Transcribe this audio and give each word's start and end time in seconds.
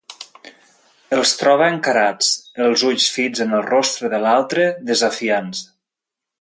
Els 1.17 1.33
troba 1.41 1.67
encarats, 1.73 2.31
els 2.69 2.85
ulls 2.89 3.07
fits 3.19 3.45
en 3.47 3.55
el 3.61 3.63
rostre 3.69 4.13
de 4.15 4.25
l'altre, 4.27 4.67
desafiants. 4.93 5.65